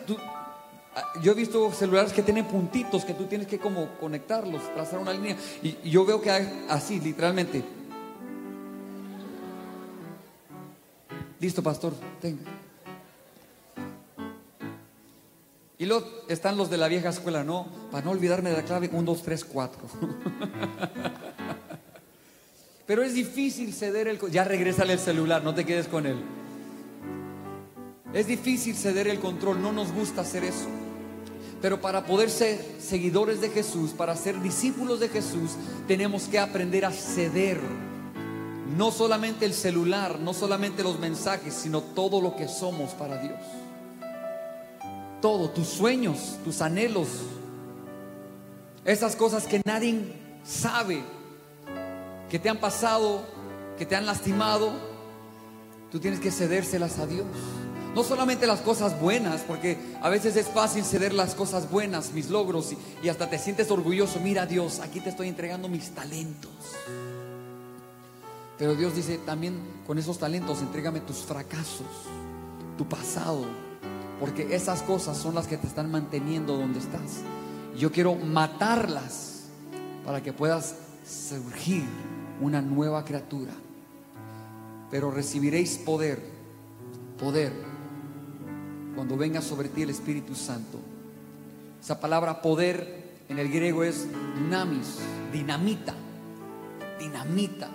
[0.96, 5.00] Ah, yo he visto celulares que tienen puntitos que tú tienes que como conectarlos, trazar
[5.00, 5.36] una línea.
[5.62, 7.62] Y, yo veo que hay así, literalmente.
[11.38, 12.42] Listo, pastor, tenga.
[15.76, 18.90] Y luego están los de la vieja escuela, no, para no olvidarme de la clave
[18.92, 19.80] 1, 2, 3, 4.
[22.88, 24.18] Pero es difícil ceder el...
[24.30, 26.16] Ya regrésale el celular, no te quedes con él.
[28.14, 30.66] Es difícil ceder el control, no nos gusta hacer eso.
[31.60, 35.50] Pero para poder ser seguidores de Jesús, para ser discípulos de Jesús,
[35.86, 37.60] tenemos que aprender a ceder.
[38.74, 43.38] No solamente el celular, no solamente los mensajes, sino todo lo que somos para Dios.
[45.20, 47.08] Todo, tus sueños, tus anhelos,
[48.86, 51.02] esas cosas que nadie sabe,
[52.28, 53.22] que te han pasado,
[53.78, 54.72] que te han lastimado,
[55.90, 57.26] tú tienes que cedérselas a Dios.
[57.94, 62.28] No solamente las cosas buenas, porque a veces es fácil ceder las cosas buenas, mis
[62.28, 64.20] logros, y, hasta te sientes orgulloso.
[64.20, 66.52] Mira Dios, aquí te estoy entregando mis talentos.
[68.58, 71.86] Pero Dios dice también con esos talentos, entrégame tus fracasos,
[72.76, 73.46] tu pasado,
[74.20, 77.22] porque esas cosas son las que te están manteniendo donde estás.
[77.76, 79.44] Yo quiero matarlas
[80.04, 80.74] para que puedas
[81.06, 81.84] surgir
[82.40, 83.52] una nueva criatura.
[84.90, 86.22] Pero recibiréis poder,
[87.18, 87.52] poder,
[88.94, 90.78] cuando venga sobre ti el Espíritu Santo.
[91.80, 92.98] Esa palabra poder
[93.28, 94.98] en el griego es dinamis,
[95.32, 95.94] dinamita,
[96.98, 97.68] dinamita.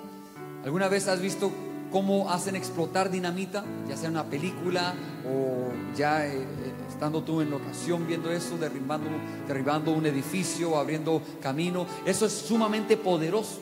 [0.63, 1.51] ¿Alguna vez has visto
[1.91, 3.63] cómo hacen explotar dinamita?
[3.87, 4.95] Ya sea en una película
[5.27, 9.09] o ya eh, eh, estando tú en ocasión viendo eso, derribando,
[9.47, 11.85] derribando un edificio, abriendo camino.
[12.05, 13.59] Eso es sumamente poderoso.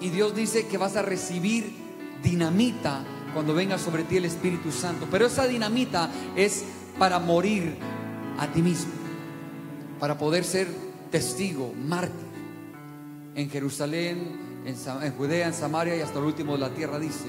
[0.00, 1.74] Y Dios dice que vas a recibir
[2.22, 5.06] dinamita cuando venga sobre ti el Espíritu Santo.
[5.10, 6.64] Pero esa dinamita es
[6.98, 7.76] para morir
[8.38, 8.92] a ti mismo,
[9.98, 10.68] para poder ser
[11.10, 12.30] testigo, mártir.
[13.34, 17.26] En Jerusalén, en, Judea, en Samaria y hasta el último de la tierra, dice.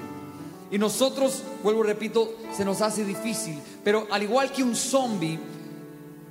[0.72, 3.60] Y nosotros, vuelvo repito, se nos hace difícil.
[3.84, 5.40] Pero al igual que un zombie,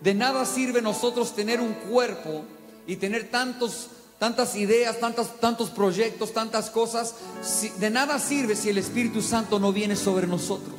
[0.03, 2.45] de nada sirve nosotros tener un cuerpo
[2.87, 3.91] y tener tantos
[4.21, 7.15] tantas ideas, tantos, tantos proyectos, tantas cosas.
[7.79, 10.79] de nada sirve si el Espíritu Santo no viene sobre nosotros.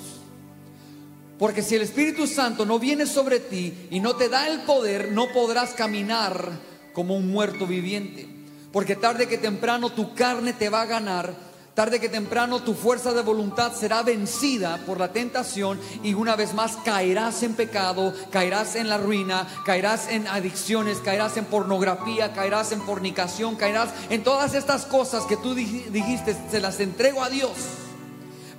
[1.40, 5.12] Porque si el Espíritu Santo no viene sobre ti y no te da el poder,
[5.12, 6.52] no podrás caminar
[6.94, 8.30] como un muerto viviente.
[8.72, 13.14] Porque tarde que temprano tu carne te va a ganar Tarde que temprano tu fuerza
[13.14, 18.76] de voluntad será vencida por la tentación y una vez más caerás en pecado, caerás
[18.76, 24.54] en la ruina, caerás en adicciones, caerás en pornografía, caerás en fornicación, caerás en todas
[24.54, 27.54] estas cosas que tú dijiste, se las entrego a Dios.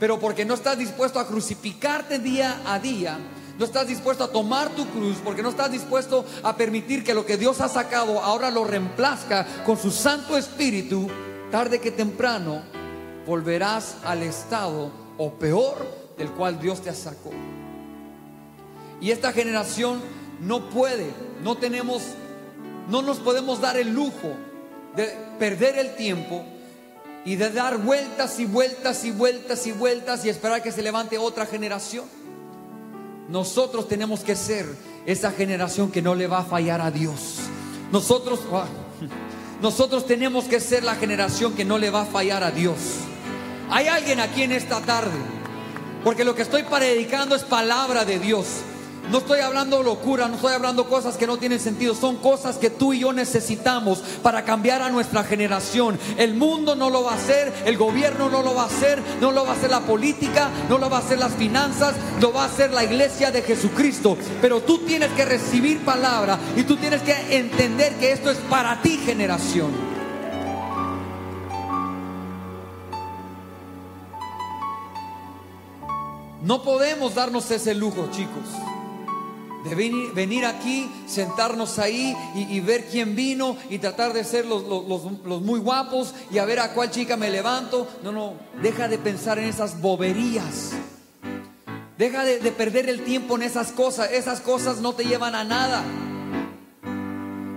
[0.00, 3.18] Pero porque no estás dispuesto a crucificarte día a día,
[3.58, 7.26] no estás dispuesto a tomar tu cruz, porque no estás dispuesto a permitir que lo
[7.26, 11.10] que Dios ha sacado ahora lo reemplazca con su Santo Espíritu,
[11.50, 12.71] tarde que temprano
[13.26, 17.30] volverás al estado o peor del cual Dios te sacó.
[19.00, 20.00] Y esta generación
[20.40, 21.10] no puede,
[21.42, 22.02] no tenemos,
[22.88, 24.32] no nos podemos dar el lujo
[24.96, 26.44] de perder el tiempo
[27.24, 31.18] y de dar vueltas y vueltas y vueltas y vueltas y esperar que se levante
[31.18, 32.04] otra generación.
[33.28, 34.66] Nosotros tenemos que ser
[35.06, 37.38] esa generación que no le va a fallar a Dios.
[37.90, 38.66] Nosotros, ah,
[39.62, 42.76] nosotros tenemos que ser la generación que no le va a fallar a Dios.
[43.72, 45.18] Hay alguien aquí en esta tarde,
[46.04, 48.46] porque lo que estoy predicando es palabra de Dios.
[49.10, 52.68] No estoy hablando locura, no estoy hablando cosas que no tienen sentido, son cosas que
[52.68, 55.98] tú y yo necesitamos para cambiar a nuestra generación.
[56.18, 59.32] El mundo no lo va a hacer, el gobierno no lo va a hacer, no
[59.32, 62.42] lo va a hacer la política, no lo va a hacer las finanzas, lo va
[62.42, 64.18] a hacer la iglesia de Jesucristo.
[64.42, 68.82] Pero tú tienes que recibir palabra y tú tienes que entender que esto es para
[68.82, 69.91] ti generación.
[76.42, 78.44] No podemos darnos ese lujo, chicos.
[79.64, 84.64] De venir, aquí, sentarnos ahí y, ver quién vino y tratar de ser los,
[85.40, 87.86] muy guapos y a ver a cuál chica me levanto.
[88.02, 90.72] No, no, deja de pensar en esas boberías.
[91.96, 94.10] Deja de, de perder el tiempo en esas cosas.
[94.10, 95.84] Esas cosas no te llevan a nada.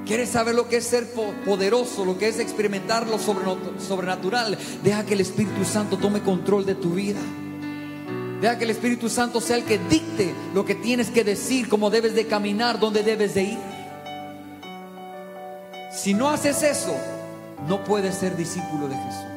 [0.06, 1.12] ¿Quieres saber lo que es ser
[1.44, 4.56] poderoso, lo que es experimentar lo sobrenatural?
[4.84, 7.20] Deja que el Espíritu Santo tome control de tu vida.
[8.42, 11.90] Deja que el Espíritu Santo sea el que dicte lo que tienes que decir, cómo
[11.90, 13.60] debes de caminar, dónde debes de ir.
[15.92, 16.96] Si no haces eso,
[17.68, 19.36] no puedes ser discípulo de Jesús.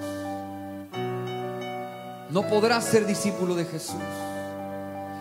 [2.31, 3.95] No podrás ser discípulo de Jesús.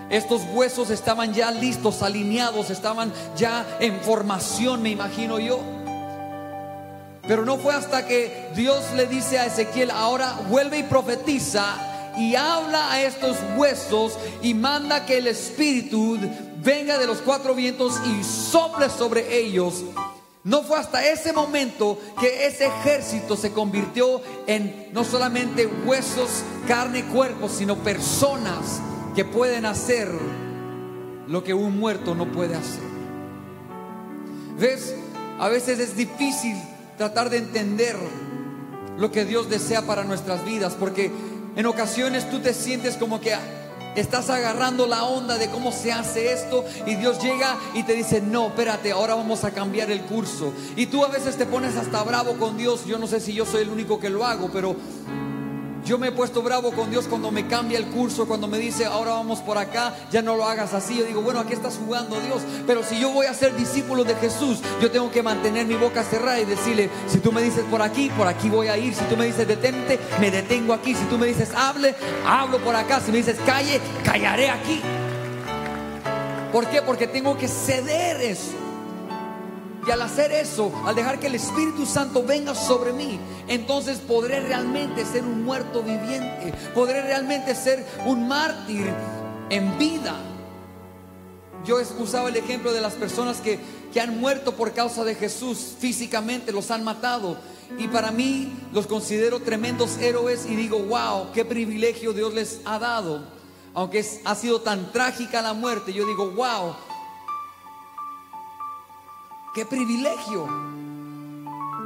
[0.09, 5.59] Estos huesos estaban ya listos, alineados, estaban ya en formación, me imagino yo.
[7.28, 11.75] Pero no fue hasta que Dios le dice a Ezequiel, ahora vuelve y profetiza
[12.18, 16.18] y habla a estos huesos y manda que el Espíritu
[16.63, 19.84] venga de los cuatro vientos y sople sobre ellos.
[20.43, 26.30] No fue hasta ese momento que ese ejército se convirtió en no solamente huesos,
[26.68, 28.80] carne y cuerpo, sino personas
[29.13, 30.09] que pueden hacer
[31.28, 32.84] lo que un muerto no puede hacer.
[34.57, 34.95] ¿Ves?
[35.39, 36.55] A veces es difícil
[36.97, 37.97] tratar de entender
[38.97, 41.11] lo que Dios desea para nuestras vidas, porque
[41.58, 43.36] en ocasiones tú te sientes como que
[43.95, 48.22] estás agarrando la onda de cómo se hace esto y Dios llega y te dice,
[48.22, 50.53] no, espérate, ahora vamos a cambiar el curso.
[50.76, 53.43] Y tú a veces te pones hasta bravo con Dios, yo no sé si yo
[53.43, 54.76] soy el único que lo hago, pero
[55.88, 58.85] yo me he puesto bravo con Dios cuando me cambia el curso, cuando me dice,
[58.85, 60.97] ahora vamos por acá, ya no lo hagas así.
[60.97, 62.41] Yo digo, bueno, aquí estás jugando Dios.
[62.67, 66.03] Pero si yo voy a ser discípulo de Jesús, yo tengo que mantener mi boca
[66.03, 68.93] cerrada y decirle, si tú me dices por aquí, por aquí voy a ir.
[68.93, 70.93] Si tú me dices detente, me detengo aquí.
[70.93, 72.99] Si tú me dices hable, hablo por acá.
[72.99, 74.81] Si me dices calle, callaré aquí.
[76.51, 76.81] ¿Por qué?
[76.81, 78.66] Porque tengo que ceder eso.
[79.88, 83.17] Y al hacer eso, al dejar que el Espíritu Santo venga sobre mí,
[83.47, 88.91] entonces podré realmente ser un muerto viviente, podré realmente ser un mártir
[89.49, 90.13] en vida.
[91.65, 93.59] Yo usaba el ejemplo de las personas que,
[93.93, 97.38] que han muerto por causa de Jesús físicamente, los han matado.
[97.77, 102.77] Y para mí los considero tremendos héroes y digo, wow, qué privilegio Dios les ha
[102.77, 103.23] dado.
[103.73, 106.75] Aunque ha sido tan trágica la muerte, yo digo, wow,
[109.58, 110.47] Qué privilegio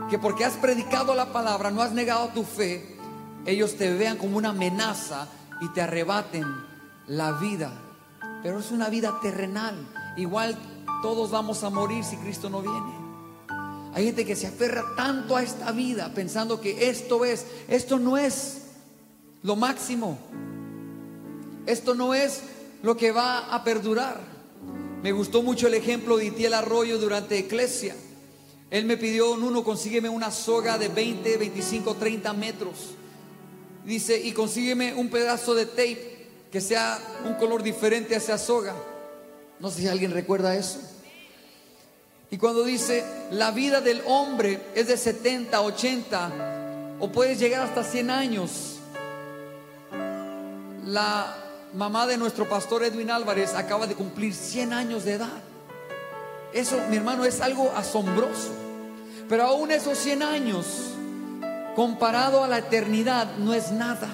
[0.09, 2.97] que porque has predicado la palabra, no has negado tu fe,
[3.45, 5.29] ellos te vean como una amenaza
[5.61, 6.45] y te arrebaten
[7.07, 7.71] la vida.
[8.43, 9.87] Pero es una vida terrenal.
[10.17, 10.57] Igual
[11.01, 12.91] todos vamos a morir si Cristo no viene.
[13.93, 18.17] Hay gente que se aferra tanto a esta vida pensando que esto es, esto no
[18.17, 18.63] es
[19.43, 20.19] lo máximo.
[21.65, 22.41] Esto no es
[22.83, 24.30] lo que va a perdurar.
[25.03, 27.95] Me gustó mucho el ejemplo de Itiel Arroyo durante Eclesia.
[28.69, 32.91] Él me pidió, Nuno, consígueme una soga de 20, 25, 30 metros.
[33.83, 38.75] Dice, y consígueme un pedazo de tape que sea un color diferente a esa soga.
[39.59, 40.79] No sé si alguien recuerda eso.
[42.29, 46.31] Y cuando dice, la vida del hombre es de 70, 80,
[46.99, 48.77] o puedes llegar hasta 100 años.
[50.85, 51.40] La
[51.73, 55.41] mamá de nuestro pastor Edwin Álvarez acaba de cumplir 100 años de edad.
[56.53, 58.51] Eso, mi hermano, es algo asombroso.
[59.29, 60.65] Pero aún esos 100 años,
[61.75, 64.09] comparado a la eternidad, no es nada.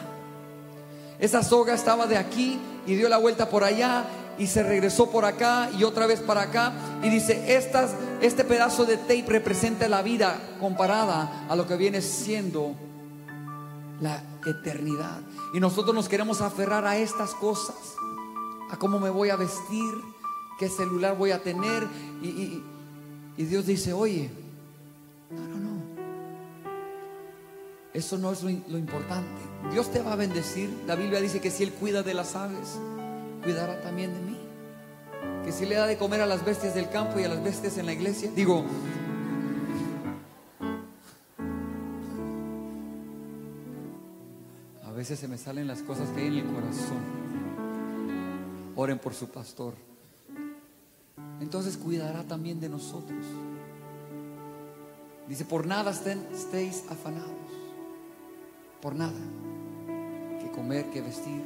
[1.19, 4.05] Esa soga estaba de aquí y dio la vuelta por allá
[4.37, 6.73] y se regresó por acá y otra vez para acá.
[7.01, 7.57] Y dice,
[8.21, 12.75] este pedazo de tape representa la vida comparada a lo que viene siendo
[13.99, 15.21] la eternidad.
[15.53, 17.95] Y nosotros nos queremos aferrar a estas cosas,
[18.69, 19.93] a cómo me voy a vestir,
[20.59, 21.87] qué celular voy a tener.
[22.21, 22.63] Y,
[23.37, 24.29] Dios dice, oye,
[25.29, 25.77] no, no, no.
[27.93, 29.41] Eso no es lo, lo importante.
[29.71, 30.69] Dios te va a bendecir.
[30.87, 32.79] La Biblia dice que si Él cuida de las aves,
[33.43, 34.37] cuidará también de mí.
[35.45, 37.77] Que si le da de comer a las bestias del campo y a las bestias
[37.77, 38.29] en la iglesia.
[38.35, 38.65] Digo,
[45.07, 46.97] veces se me salen las cosas que hay en el corazón.
[48.75, 49.73] Oren por su pastor.
[51.39, 53.25] Entonces cuidará también de nosotros.
[55.29, 57.31] Dice, por nada estén, estéis afanados.
[58.81, 59.17] Por nada.
[60.41, 61.41] Que comer, que vestir.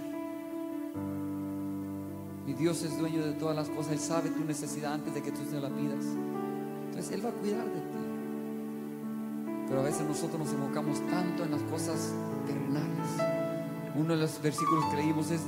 [2.47, 3.91] Mi Dios es dueño de todas las cosas.
[3.91, 6.03] Él sabe tu necesidad antes de que tú se la pidas.
[6.87, 7.97] Entonces Él va a cuidar de ti.
[9.67, 12.11] Pero a veces nosotros nos enfocamos tanto en las cosas
[12.47, 13.40] terrenales
[13.95, 15.41] uno de los versículos que leímos es,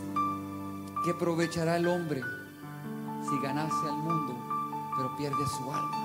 [1.04, 2.22] ¿qué aprovechará el hombre
[3.30, 4.36] si ganase al mundo,
[4.98, 6.04] pero pierde su alma?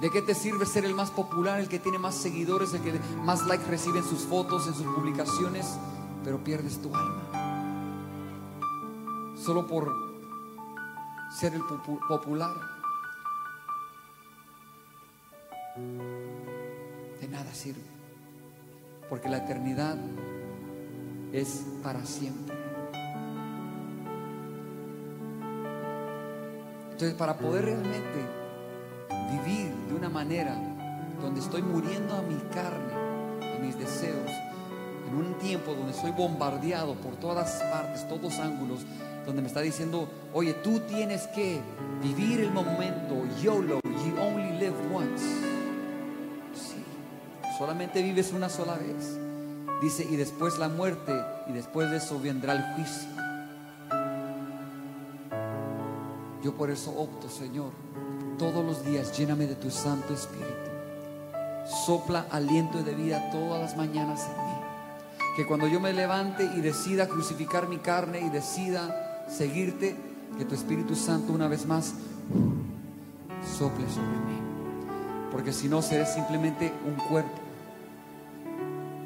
[0.00, 2.98] ¿De qué te sirve ser el más popular, el que tiene más seguidores, el que
[3.22, 5.78] más likes recibe en sus fotos, en sus publicaciones,
[6.24, 7.22] pero pierdes tu alma?
[9.36, 9.92] Solo por
[11.30, 12.54] ser el popular.
[17.20, 17.82] De nada sirve.
[19.08, 19.96] Porque la eternidad
[21.32, 22.54] es para siempre.
[26.92, 28.42] Entonces, para poder realmente
[29.32, 30.56] vivir de una manera
[31.20, 32.94] donde estoy muriendo a mi carne,
[33.56, 34.30] a mis deseos,
[35.08, 38.80] en un tiempo donde soy bombardeado por todas partes, todos ángulos,
[39.26, 41.60] donde me está diciendo, oye, tú tienes que
[42.02, 45.24] vivir el momento, YOLO, you only live once.
[46.54, 46.84] Sí,
[47.58, 49.18] solamente vives una sola vez.
[49.82, 51.12] Dice, y después la muerte,
[51.48, 53.08] y después de eso vendrá el juicio.
[56.40, 57.72] Yo por eso opto, Señor,
[58.38, 60.70] todos los días lléname de tu Santo Espíritu.
[61.84, 64.52] Sopla aliento de vida todas las mañanas en mí.
[65.36, 69.96] Que cuando yo me levante y decida crucificar mi carne y decida seguirte,
[70.38, 71.94] que tu Espíritu Santo una vez más
[73.58, 74.40] sople sobre mí.
[75.32, 77.41] Porque si no, seré simplemente un cuerpo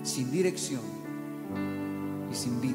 [0.06, 0.80] sin dirección
[2.30, 2.74] y sin vida.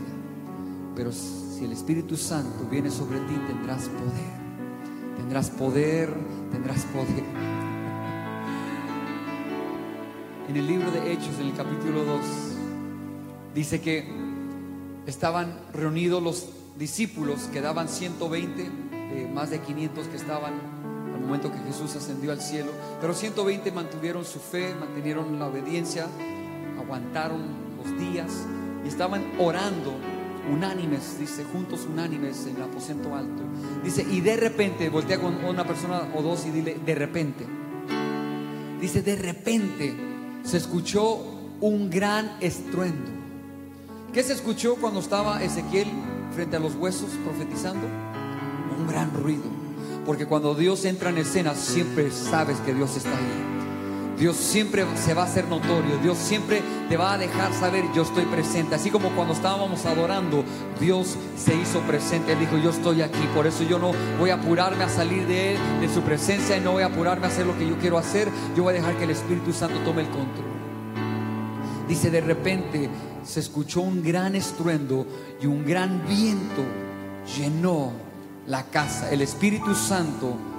[0.95, 4.41] Pero si el Espíritu Santo viene sobre ti, tendrás poder.
[5.17, 6.13] Tendrás poder,
[6.51, 7.23] tendrás poder.
[10.49, 12.21] En el libro de Hechos, en el capítulo 2,
[13.55, 14.05] dice que
[15.05, 18.69] estaban reunidos los discípulos, quedaban 120,
[19.33, 20.53] más de 500 que estaban
[21.13, 26.07] al momento que Jesús ascendió al cielo, pero 120 mantuvieron su fe, mantuvieron la obediencia,
[26.91, 27.39] aguantaron
[27.77, 28.29] los días
[28.83, 29.93] y estaban orando
[30.51, 33.43] unánimes, dice, juntos unánimes en el aposento alto.
[33.81, 37.45] Dice, y de repente, voltea con una persona o dos y dile, de repente.
[38.81, 39.95] Dice, de repente
[40.43, 41.17] se escuchó
[41.61, 43.09] un gran estruendo.
[44.11, 45.87] ¿Qué se escuchó cuando estaba Ezequiel
[46.35, 47.87] frente a los huesos profetizando?
[48.77, 49.45] Un gran ruido.
[50.05, 53.50] Porque cuando Dios entra en escena, siempre sabes que Dios está ahí.
[54.21, 58.03] Dios siempre se va a hacer notorio, Dios siempre te va a dejar saber yo
[58.03, 58.75] estoy presente.
[58.75, 60.45] Así como cuando estábamos adorando,
[60.79, 64.35] Dios se hizo presente, Él dijo yo estoy aquí, por eso yo no voy a
[64.35, 67.47] apurarme a salir de Él, de su presencia y no voy a apurarme a hacer
[67.47, 70.09] lo que yo quiero hacer, yo voy a dejar que el Espíritu Santo tome el
[70.09, 70.51] control.
[71.87, 72.91] Dice de repente
[73.23, 75.07] se escuchó un gran estruendo
[75.41, 76.61] y un gran viento
[77.35, 77.91] llenó
[78.45, 79.09] la casa.
[79.09, 80.50] El Espíritu Santo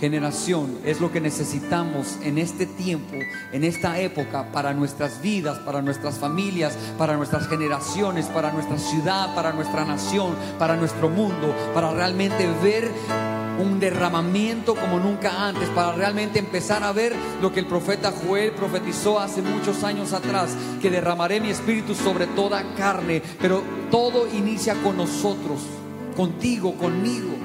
[0.00, 3.16] generación es lo que necesitamos en este tiempo,
[3.52, 9.34] en esta época, para nuestras vidas, para nuestras familias, para nuestras generaciones, para nuestra ciudad,
[9.34, 12.90] para nuestra nación, para nuestro mundo, para realmente ver
[13.58, 18.50] un derramamiento como nunca antes, para realmente empezar a ver lo que el profeta Joel
[18.50, 24.74] profetizó hace muchos años atrás, que derramaré mi espíritu sobre toda carne, pero todo inicia
[24.82, 25.60] con nosotros,
[26.16, 27.43] contigo, conmigo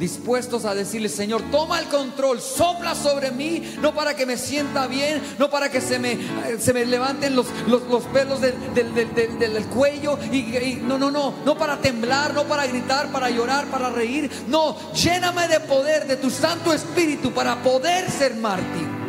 [0.00, 4.86] dispuestos a decirle, Señor, toma el control, sopla sobre mí, no para que me sienta
[4.86, 6.18] bien, no para que se me,
[6.58, 11.76] se me levanten los, los, pelos del, del, cuello, y, no, no, no, no para
[11.76, 16.72] temblar, no para gritar, para llorar, para reír, no, lléname de poder, de tu Santo
[16.72, 19.00] Espíritu, para poder ser mártir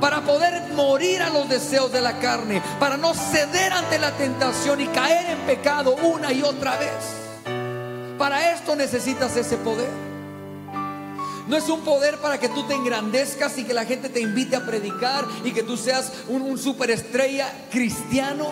[0.00, 4.78] para poder morir a los deseos de la carne, para no ceder ante la tentación
[4.82, 8.18] y caer en pecado una y otra vez.
[8.18, 10.05] Para esto necesitas ese poder.
[11.48, 14.56] No es un poder para que tú te engrandezcas y que la gente te invite
[14.56, 18.50] a predicar y que tú seas un, superestrella cristiano.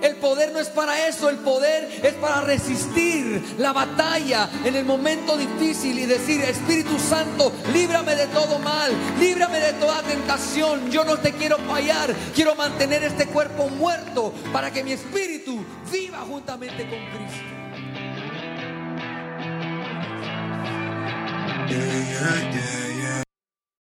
[0.00, 4.84] El poder no es para eso, el poder es para resistir la batalla en el
[4.84, 11.04] momento difícil y decir, Espíritu Santo, líbrame de todo mal, líbrame de toda tentación, yo
[11.04, 16.88] no te quiero fallar, quiero mantener este cuerpo muerto para que mi espíritu viva juntamente
[16.88, 17.57] con Cristo.
[21.70, 22.87] Yeah, yeah.